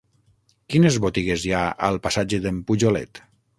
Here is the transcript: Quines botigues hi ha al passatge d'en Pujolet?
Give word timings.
Quines 0.73 0.97
botigues 1.03 1.45
hi 1.49 1.53
ha 1.57 1.61
al 1.89 2.01
passatge 2.09 2.43
d'en 2.47 2.65
Pujolet? 2.73 3.25